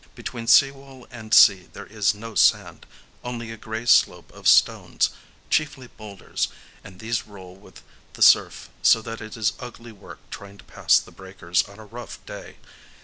[0.15, 5.11] Between sea wall and sea there is no sand,—only a grey slope of stones,
[5.51, 6.47] chiefly boulders;
[6.83, 7.83] and these roll with
[8.13, 11.85] the surf so that it is ugly work trying to pass the breakers on a
[11.85, 12.55] rough day.